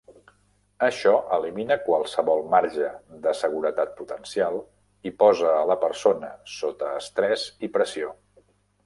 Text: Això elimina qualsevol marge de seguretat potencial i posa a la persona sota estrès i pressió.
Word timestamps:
Això 0.85 1.11
elimina 1.35 1.75
qualsevol 1.89 2.39
marge 2.53 2.87
de 3.25 3.33
seguretat 3.41 3.93
potencial 3.99 4.57
i 5.11 5.13
posa 5.25 5.53
a 5.59 5.69
la 5.73 5.77
persona 5.85 6.33
sota 6.57 6.91
estrès 7.03 7.45
i 7.69 7.71
pressió. 7.77 8.11